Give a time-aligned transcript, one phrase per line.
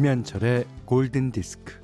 [0.00, 1.74] 김현철의 골든 디스크.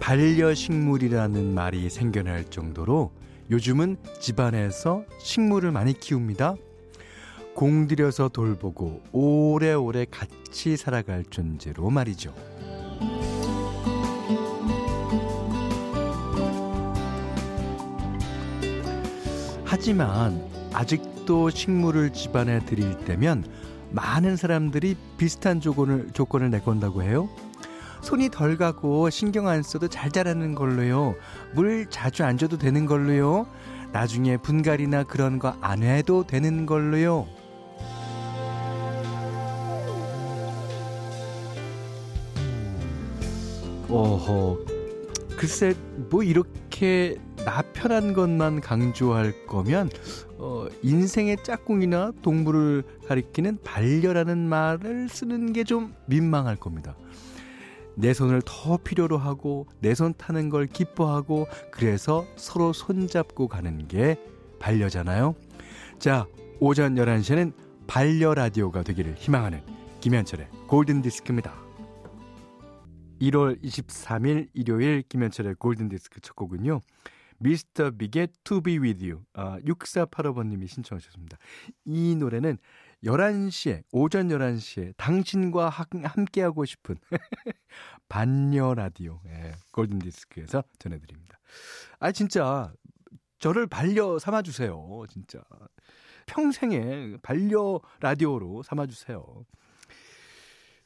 [0.00, 3.12] 반려식물이라는 말이 생겨날 정도로
[3.52, 6.56] 요즘은 집안에서 식물을 많이 키웁니다.
[7.54, 12.34] 공들여서 돌보고 오래오래 같이 살아갈 존재로 말이죠.
[19.76, 20.40] 하지만
[20.72, 23.42] 아직도 식물을 집안에 들일 때면
[23.90, 27.28] 많은 사람들이 비슷한 조건을 조건을 내건다고 해요.
[28.00, 31.16] 손이 덜 가고 신경 안 써도 잘 자라는 걸로요.
[31.56, 33.48] 물 자주 안 줘도 되는 걸로요.
[33.90, 37.26] 나중에 분갈이나 그런 거 안 해도 되는 걸로요.
[43.88, 44.56] 어허.
[45.36, 45.74] 글쎄
[46.10, 49.90] 뭐 이렇게 나 편한 것만 강조할 거면
[50.38, 56.94] 어, 인생의 짝꿍이나 동물을 가리키는 반려라는 말을 쓰는 게 좀 민망할 겁니다.
[57.96, 64.18] 내 손을 더 필요로 하고 내 손 타는 걸 기뻐하고 그래서 서로 손잡고 가는 게
[64.60, 65.34] 반려잖아요.
[65.98, 66.26] 자,
[66.60, 67.52] 오전 11시에는
[67.86, 69.62] 반려 라디오가 되기를 희망하는
[70.00, 71.54] 김현철의 골든 디스크입니다.
[73.22, 76.80] 1월 23일 일요일 김현철의 골든 디스크 첫 곡은요.
[77.44, 81.36] 미스터 비의 투비 위 e With You 6485번님이 아, 신청하셨습니다.
[81.84, 82.56] 이 노래는
[83.04, 85.68] 11시에 오전 11시에 당신과
[86.04, 86.96] 함께하고 싶은
[88.08, 91.38] 반려 라디오 예, 골든 디스크에서 전해드립니다.
[91.98, 92.72] 아 진짜
[93.38, 95.04] 저를 반려 삼아주세요.
[95.10, 95.40] 진짜
[96.24, 99.22] 평생에 반려 라디오로 삼아주세요.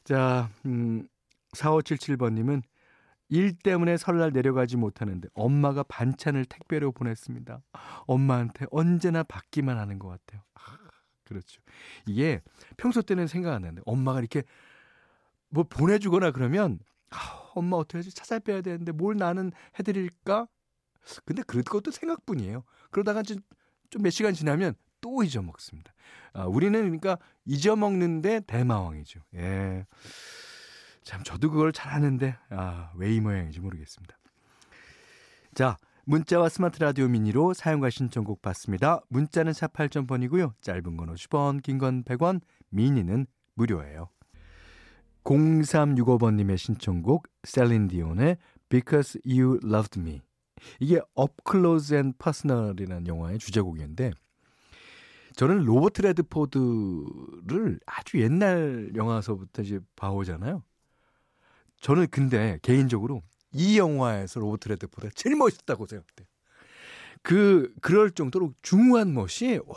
[0.03, 1.07] 자, 음,
[1.55, 2.63] 4577번님은
[3.29, 7.61] 일 때문에 설날 내려가지 못하는데 엄마가 반찬을 택배로 보냈습니다.
[8.07, 10.41] 엄마한테 언제나 받기만 하는 것 같아요.
[10.55, 10.77] 아,
[11.23, 11.61] 그렇죠.
[12.07, 12.41] 이게
[12.77, 14.41] 평소 때는 생각 안 하는데 엄마가 이렇게
[15.47, 16.79] 뭐 보내주거나 그러면
[17.11, 17.17] 아,
[17.53, 18.11] 엄마 어떻게 하지?
[18.11, 20.47] 찾아빼야 되는데 뭘 나는 해드릴까?
[21.29, 22.63] 근데 그것도 생각뿐이에요.
[22.91, 23.37] 그러다가 좀
[24.01, 25.91] 몇 시간 지나면 또 잊어먹습니다.
[26.33, 29.19] 아, 우리는 그러니까 잊어먹는데 대마왕이죠.
[29.33, 29.87] 예.
[31.09, 34.15] 참 저도 그걸 잘 아는데 아, 왜이 모양인지 모르겠습니다.
[35.55, 35.75] 자,
[36.05, 38.99] 문자와 스마트 라디오 미니로 사용과 신청곡 받습니다.
[39.09, 40.53] 문자는 샵 8000번이고요.
[40.61, 43.25] 짧은 건 50원, 긴건 100원, 미니는
[43.55, 44.09] 무료예요.
[45.23, 48.37] 0365번님의 신청곡 셀린디온의
[48.69, 50.21] Because You Loved Me
[50.79, 54.11] 이게 Up Close and Personal이라는 영화의 주제곡인데
[55.35, 60.61] 저는 로버트 레드포드를 아주 옛날 영화서부터 이제 봐오잖아요.
[61.81, 63.21] 저는 근데 개인적으로
[63.53, 66.27] 이 영화에서 로버트 레드보다 제일 멋있다고 생각돼요.
[67.21, 69.75] 그 그럴 정도로 중후한 멋이 와.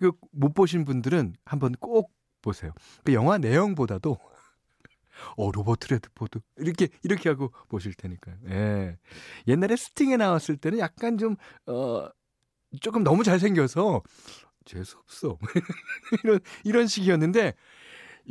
[0.00, 2.72] 그못 보신 분들은 한번 꼭 보세요.
[3.04, 4.16] 그 영화 내용보다도
[5.36, 8.36] 어 로버트 레드포드 이렇게 이렇게 하고 보실 테니까요.
[8.48, 8.96] 예.
[9.46, 11.36] 옛날에 스팅에 나왔을 때는 약간 좀
[11.66, 12.08] 어
[12.80, 14.02] 조금 너무 잘생겨서
[14.64, 15.36] 재수없어.
[16.22, 17.52] 이런, 이런 식이었는데,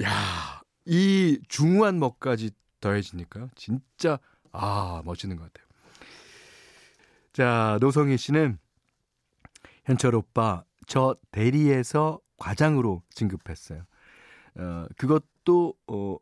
[0.01, 4.19] 야이 중후한 멋까지 더해지니까 진짜
[4.51, 5.69] 아멋있는것 같아요.
[7.33, 8.57] 자 노성희 씨는
[9.85, 13.83] 현철 오빠 저 대리에서 과장으로 진급했어요.
[14.55, 16.17] 어, 그것도 어,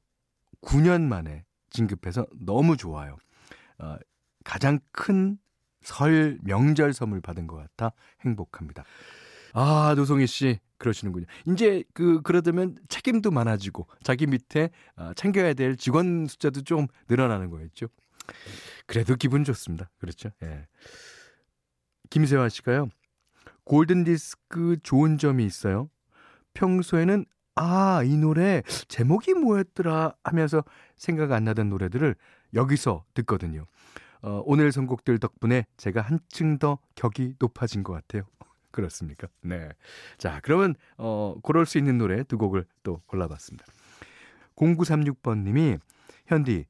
[0.62, 3.18] 9년 만에 진급해서 너무 좋아요.
[3.80, 3.98] 어,
[4.44, 5.38] 가장 큰
[5.84, 8.84] 설 명절 선물 받은 것 같아 행복합니다.
[9.54, 11.26] 아 노성희 씨 그러시는군요.
[11.48, 17.88] 이제 그 그러다면 책임도 많아지고 자기 밑에 어, 챙겨야 될 직원 숫자도 좀 늘어나는 거겠죠
[18.86, 19.90] 그래도 기분 좋습니다.
[20.00, 20.30] 그렇죠.
[20.44, 20.68] 예.
[22.10, 22.88] 김세화 씨가요.
[23.64, 25.90] 골든 디스크 좋은 점이 있어요.
[26.54, 27.26] 평소에는
[27.56, 30.64] 아, 이 노래 제목이 뭐였더라 하면서
[30.96, 32.16] 생각 안 나던 노래들을
[32.54, 33.66] 여기서 듣거든요.
[34.22, 38.24] 어, 오늘 선곡들 덕분에 제가 한층 더 격이 높아진 것 같아요.
[38.78, 39.28] 그렇습니까?
[39.42, 39.70] 네.
[40.20, 43.66] 자, 그러면 어 그럴 수 있는 노래 두 곡을 또 골라봤습니다.
[44.56, 45.78] 0936번 님이
[46.28, 46.66] 현디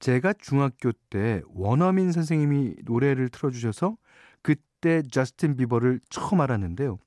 [0.00, 3.96] 제가 중학교 때 원어민 선생님이 노래를 틀어 주셔서
[4.42, 6.98] 그때 저스틴 비버를 처음 알았는데요.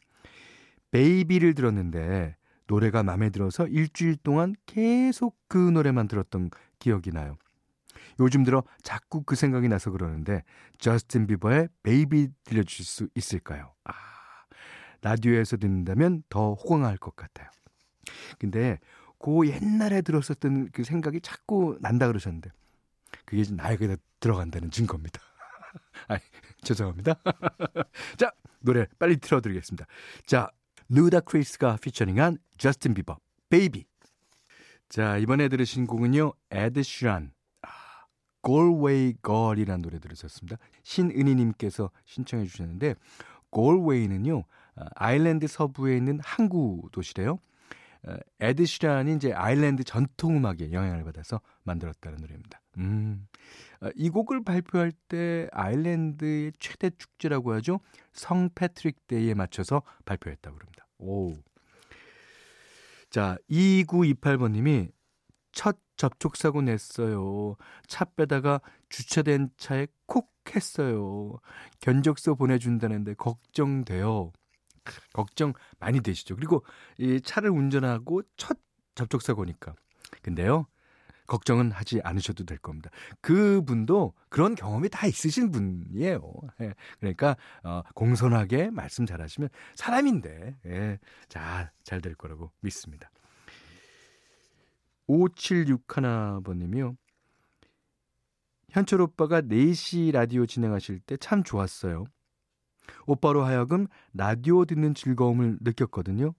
[0.89, 2.35] 베이비를 들었는데
[2.65, 6.49] 노래가 마음에 들어서 일주일 동안 계속 그 노래만 들었던
[6.79, 7.37] 기억이 나요.
[8.19, 10.43] 요즘 들어 자꾸 그 생각이 나서 그러는데
[10.79, 13.73] 저스틴 비버의 베이비 들려주실 수 있을까요?
[13.83, 13.93] 아,
[15.01, 17.49] 라디오에서 듣는다면 더 호강할 것 같아요.
[18.39, 18.79] 근데
[19.19, 22.49] 그 옛날에 들었었던 그 생각이 자꾸 난다 그러셨는데
[23.25, 25.19] 그게 이제 나에게 들어간다는 증거입니다.
[26.09, 26.17] 아,
[26.61, 27.15] 죄송합니다.
[28.17, 29.85] 자, 노래 빨리 틀어드리겠습니다.
[30.25, 30.49] 자,
[30.89, 33.17] 루다 크리스가 피처링한 저스틴 비버,
[33.49, 33.85] 베이비.
[34.89, 37.33] 자, 이번에 들으신 곡은요, 에드 슈란,
[38.47, 40.57] Galway Girl이라는 노래 들으셨습니다.
[40.83, 42.95] 신은희님께서 신청해 주셨는데
[43.53, 47.39] Galway는요 어, 아일랜드 서부에 있는 항구 도시래요.
[48.07, 52.61] 어, 에드시라는 이제 아일랜드 전통 음악에 영향을 받아서 만들었다는 노래입니다.
[52.77, 53.27] 음,
[53.81, 57.81] 어, 이 곡을 발표할 때 아일랜드의 최대 축제라고 하죠.
[58.13, 60.87] 성 패트릭 데이에 맞춰서 발표했다고 합니다.
[60.99, 61.33] 오.
[63.09, 64.91] 자, 2928번님이
[65.57, 67.55] 첫 접촉사고 냈어요.
[67.87, 71.39] 차 빼다가 주차된 차에 콕 했어요.
[71.81, 74.31] 견적서 보내준다는데 걱정돼요.
[75.13, 76.35] 걱정 많이 되시죠.
[76.35, 76.63] 그리고
[76.99, 78.59] 이 차를 운전하고 첫
[78.93, 79.73] 접촉사고니까.
[80.21, 80.67] 근데요.
[81.25, 82.91] 걱정은 하지 않으셔도 될 겁니다.
[83.21, 86.21] 그분도 그런 경험이 다 있으신 분이에요.
[86.61, 86.73] 예.
[86.99, 90.99] 그러니까 어 공손하게 말씀 잘하시면 사람인데 예.
[91.29, 93.09] 자잘 될 거라고 믿습니다.
[95.07, 96.95] 5761번님이요.
[98.69, 102.05] 현철 오빠가 4시 라디오 진행하실 때 참 좋았어요.
[103.05, 106.33] 오빠로 하여금 라디오 듣는 즐거움을 느꼈거든요.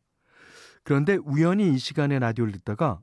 [0.85, 3.01] 그런데 우연히 이 시간에 라디오를 듣다가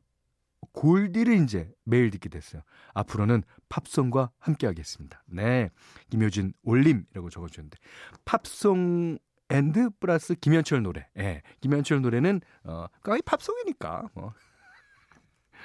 [0.71, 2.63] 골디를 이제 매일 듣게 됐어요.
[2.95, 5.23] 앞으로는 팝송과 함께 하겠습니다.
[5.27, 5.69] 네.
[6.09, 7.77] 김효진 올림이라고 적어주는데.
[8.25, 9.19] 팝송
[9.49, 11.07] 앤드 플러스 김현철 노래.
[11.17, 11.21] 예.
[11.21, 11.41] 네.
[11.61, 14.09] 김현철 노래는, 어, 거의 팝송이니까.
[14.15, 14.25] 뭐.
[14.27, 14.33] 어.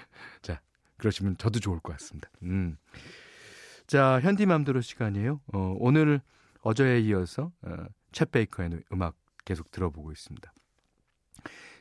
[0.43, 0.61] 자,
[0.97, 2.29] 그러시면 저도 좋을 것 같습니다.
[2.43, 2.77] 음.
[3.87, 5.41] 자, 현디맘대로 시간이에요.
[5.53, 6.21] 어, 오늘
[6.63, 7.77] 어제에 이어서 어,
[8.13, 10.53] 챗 베이커의 음악 계속 들어보고 있습니다.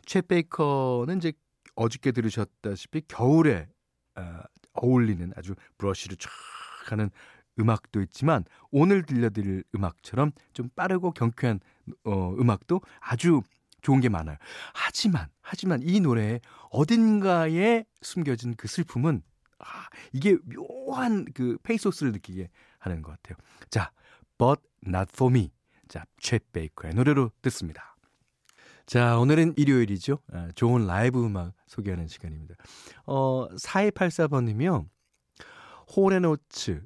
[0.06, 1.33] 챗 베이커는 이제
[1.75, 3.68] 어저께 들으셨다시피 겨울에
[4.16, 4.39] 어,
[4.74, 6.30] 어울리는 아주 브러쉬를 촥
[6.88, 7.10] 하는
[7.60, 11.60] 음악도 있지만 오늘 들려드릴 음악처럼 좀 빠르고 경쾌한
[12.06, 13.42] 어, 음악도 아주
[13.81, 14.37] 좋은 게 많아요.
[14.73, 16.39] 하지만, 하지만 이 노래에
[16.71, 19.21] 어딘가에 숨겨진 그 슬픔은,
[19.59, 19.65] 아,
[20.13, 22.49] 이게 묘한 그 페이소스를 느끼게
[22.79, 23.35] 하는 것 같아요.
[23.69, 23.91] 자,
[24.37, 25.51] But Not For Me.
[25.87, 27.95] 자, 최 베이커의 노래로 듣습니다.
[28.85, 30.19] 자, 오늘은 일요일이죠.
[30.31, 32.55] 아, 좋은 라이브 음악 소개하는 시간입니다.
[33.05, 34.87] 어, 4284번님이요.
[35.95, 36.83] 호레노츠,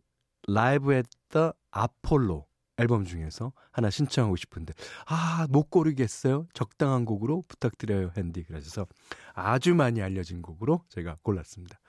[0.47, 2.47] 라이브 했더 아폴로.
[2.77, 4.73] 앨범 중에서 하나 신청하고 싶은데
[5.05, 8.87] 아 못 고르겠어요 적당한 곡으로 부탁드려요 핸디 그래서
[9.33, 11.79] 아주 많이 알려진 곡으로 제가 골랐습니다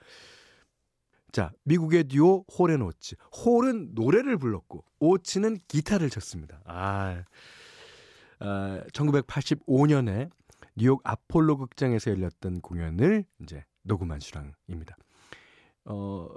[1.31, 3.15] 자 미국의 듀오 홀앤 오츠
[3.45, 7.23] 홀은 노래를 불렀고 오츠는 기타를 쳤습니다 아,
[8.39, 10.29] 아 1985년에
[10.75, 14.97] 뉴욕 아폴로 극장에서 열렸던 공연을 이제 녹음한 수랑입니다
[15.85, 16.27] 어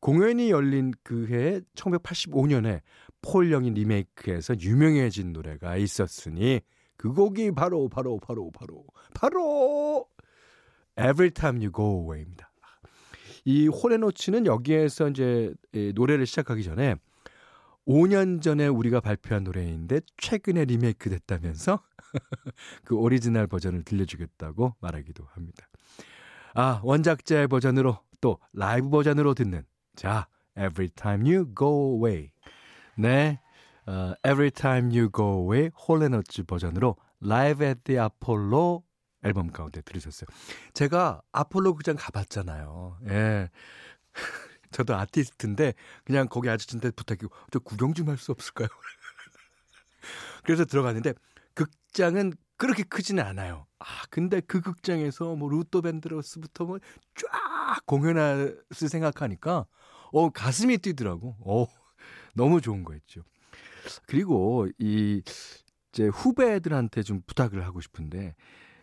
[0.00, 2.80] 공연이 열린 그 해 1985년에
[3.22, 6.60] 폴 영이 리메이크해서 유명해진 노래가 있었으니
[6.96, 8.84] 그 곡이 바로 바로 바로 바로
[9.14, 10.06] 바로
[10.98, 12.50] Every Time You Go Away입니다.
[13.44, 15.54] 이홀레노치는 여기에서 이제
[15.94, 16.94] 노래를 시작하기 전에
[17.86, 21.82] 5년 전에 우리가 발표한 노래인데 최근에 리메이크 됐다면서
[22.84, 25.68] 그 오리지널 버전을 들려주겠다고 말하기도 합니다.
[26.54, 29.64] 아, 원작자의 버전으로 또 라이브 버전으로 듣는
[29.96, 32.30] 자, Every Time You Go Away.
[33.00, 33.40] 네.
[33.86, 38.82] 어, Every Time You Go의 홀레너츠 버전으로 Live at the Apollo
[39.22, 40.26] 앨범 가운데 들으셨어요.
[40.74, 42.98] 제가 아폴로 극장 가봤잖아요.
[43.08, 43.48] 예.
[44.70, 45.72] 저도 아티스트인데
[46.04, 48.68] 그냥 거기 아저씨한테 부탁해고저 구경 좀 할 수 없을까요?
[50.44, 51.14] 그래서 들어갔는데
[51.54, 53.66] 극장은 그렇게 크지는 않아요.
[53.78, 56.78] 아, 근데 그 극장에서 뭐 루토 밴드로스부터 뭐
[57.70, 59.64] 쫙 공연할 생각하니까
[60.12, 61.36] 어 가슴이 뛰더라고.
[61.44, 61.66] 어.
[62.34, 63.22] 너무 좋은 거였죠.
[64.06, 68.34] 그리고 이제 후배들한테 좀 부탁을 하고 싶은데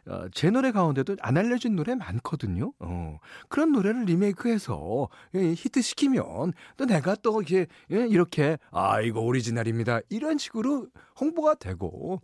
[0.05, 2.71] 어, 제 노래 가운데도 안 알려진 노래 많거든요.
[2.79, 3.17] 어,
[3.49, 10.37] 그런 노래를 리메이크해서 예, 히트시키면 또 내가 또 이제 예, 이렇게 아 이거 오리지널입니다 이런
[10.37, 10.87] 식으로
[11.19, 12.21] 홍보가 되고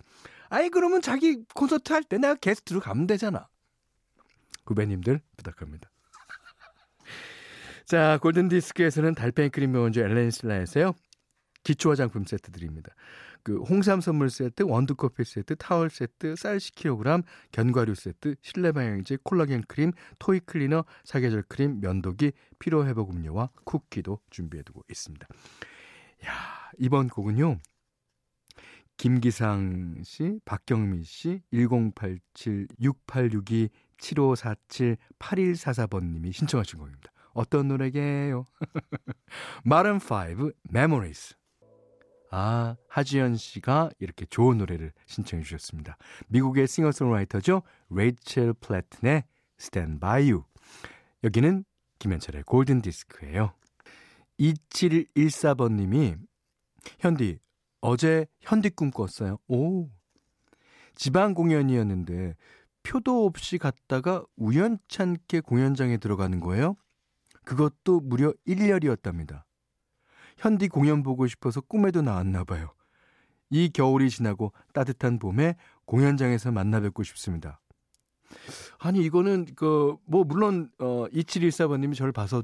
[0.49, 3.47] 아이 그러면 자기 콘서트 할 때 내가 게스트로 가면 되잖아.
[4.65, 5.89] 후배님들 부탁합니다.
[7.85, 10.93] 자 골든 디스크에서는 달팽이 크림 원조 엘렌슬라에서요
[11.63, 12.93] 기초화장품 세트 드립니다.
[13.41, 19.17] 그 홍삼 선물 세트, 원두 커피 세트, 타월 세트, 쌀 10kg, 견과류 세트, 실내 방향제,
[19.23, 25.27] 콜라겐 크림, 토이 클리너, 사계절 크림, 면도기, 피로 회복 음료와 쿠키도 준비해 두고 있습니다.
[26.27, 26.31] 야,
[26.77, 27.57] 이번 곡은요.
[28.95, 37.11] 김기상 씨, 박경미 씨, 1087 6862 7547 8144번 님이 신청하신 곡입니다.
[37.33, 38.45] 어떤 노래게요?
[39.65, 41.35] 마른 5 Memories.
[42.35, 45.97] 아, 하지연 씨가 이렇게 좋은 노래를 신청해 주셨습니다.
[46.29, 47.61] 미국의 싱어송라이터죠.
[47.91, 49.25] 레이첼 플래튼의
[49.59, 50.43] Stand By You.
[51.23, 51.63] 여기는
[51.99, 53.53] 김현철의 골든 디스크예요.
[54.39, 56.15] 2714번 님이
[56.97, 57.37] 현디
[57.81, 59.37] 어제 현디 꿈 꿨어요.
[59.47, 59.91] 오.
[60.95, 62.33] 지방 공연이었는데
[62.81, 66.77] 표도 없이 갔다가 우연찮게 공연장에 들어가는 거예요.
[67.45, 69.43] 그것도 무려 1열이었답니다.
[70.37, 72.73] 현디 공연 보고 싶어서 꿈에도 나왔나 봐요.
[73.49, 77.59] 이 겨울이 지나고 따뜻한 봄에 공연장에서 만나 뵙고 싶습니다.
[78.79, 82.41] 아니 이거는 그 뭐 물론 어 2714번님이 저를 봐서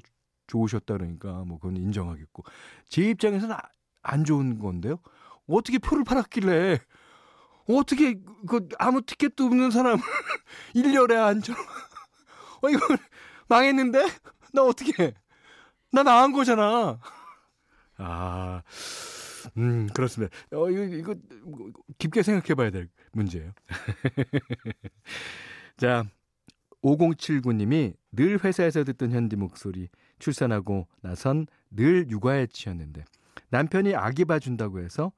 [0.47, 2.43] 좋으셨다 그러니까 뭐 그건 인정하겠고
[2.89, 3.59] 제 입장에서는 아,
[4.01, 4.99] 안 좋은 건데요.
[5.47, 6.79] 어떻게 표를 팔았길래
[7.69, 12.79] 어떻게 그 아무 티켓도 없는 사람일렬에 앉혀 어 이거
[13.47, 14.05] 망했는데
[14.53, 15.13] 나 어떻게
[15.91, 16.99] 나 나간 거잖아.
[17.99, 18.63] 아,
[19.57, 20.35] 음, 그렇습니다.
[20.53, 21.15] 어, 이거, 이거
[21.97, 23.51] 깊게 생각해 봐야 될 문제예요.
[25.77, 26.05] 자,
[26.81, 33.03] 5079님이 늘 회사에서 듣던 현디 목소리 출산하고 나선 늘 육아에 치였는데
[33.49, 35.11] 남편이 아기 봐준다고 해서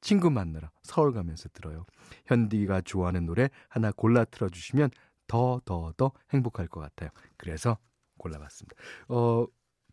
[0.00, 1.84] 친구 만나러 서울 가면서 들어요.
[2.26, 4.90] 현디가 좋아하는 노래 하나 골라 틀어주시면
[5.28, 7.10] 더, 더, 더 행복할 것 같아요.
[7.36, 7.78] 그래서
[8.18, 8.74] 골라봤습니다.
[9.08, 9.46] 어,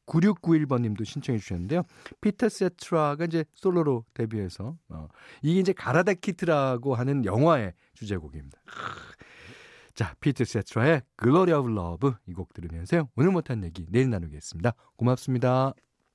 [0.06, 1.84] 9691번님도 신청해 주셨는데요.
[2.22, 5.08] 피터 세트라가 이제 솔로로 데뷔해서 어,
[5.42, 8.58] 이게 이제 가라데 키트라고 하는 영화의 주제곡입니다.
[9.94, 13.10] 자, 피터 세트라의 Glory of Love 이 곡 들으면서요.
[13.16, 14.74] 오늘 못한 얘기 내일 나누겠습니다.
[14.98, 15.74] 고맙습니다.